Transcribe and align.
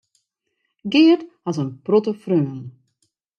Geart 0.93 1.23
hat 1.45 1.59
in 1.63 1.71
protte 1.85 2.13
freonen. 2.23 2.63